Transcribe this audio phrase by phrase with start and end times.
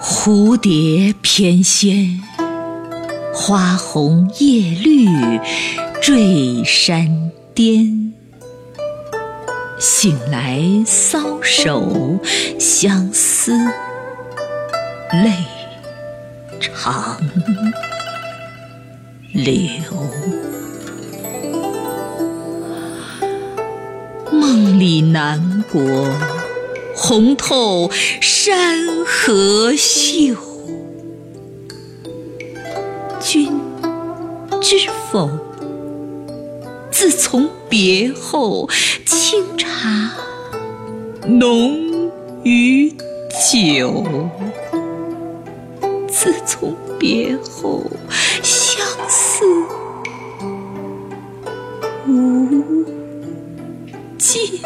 [0.00, 2.20] 蝴蝶翩跹，
[3.32, 5.08] 花红叶绿
[6.00, 8.12] 坠山巅。
[9.78, 12.18] 醒来搔首
[12.58, 13.52] 相思，
[15.12, 15.32] 泪
[16.60, 17.18] 长
[19.32, 19.82] 流。
[24.32, 25.82] 梦里南国，
[27.08, 27.88] 红透
[28.20, 30.34] 山河秀。
[33.20, 33.48] 君
[34.60, 34.76] 知
[35.12, 35.30] 否？
[36.90, 38.68] 自从别后，
[39.04, 40.16] 清茶
[41.28, 42.10] 浓
[42.42, 42.90] 于
[43.52, 44.04] 酒。
[46.08, 47.84] 自从别后，
[48.42, 49.44] 相思
[52.08, 52.84] 无
[54.18, 54.60] 尽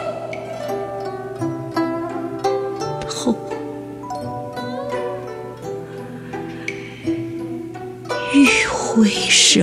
[8.41, 9.61] 欲回首，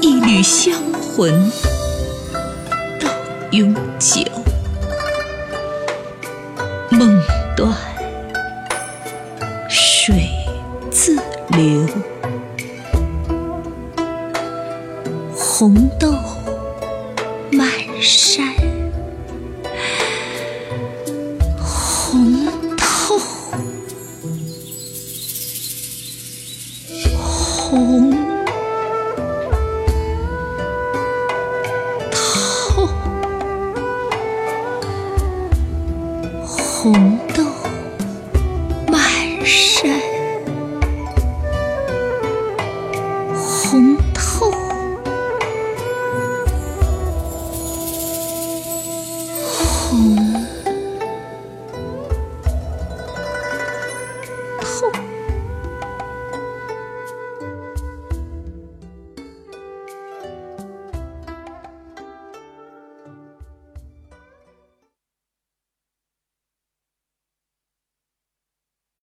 [0.00, 1.52] 一缕香魂
[2.98, 3.10] 到
[3.50, 4.22] 永久。
[6.88, 7.20] 梦
[7.54, 7.76] 断
[9.68, 10.30] 水
[10.90, 11.14] 自
[11.48, 11.86] 流，
[15.34, 16.14] 红豆
[17.52, 17.68] 满
[18.00, 18.46] 山
[36.86, 37.42] 红豆
[38.86, 39.00] 满
[39.44, 39.90] 山
[43.34, 44.48] 红透
[49.42, 50.35] 红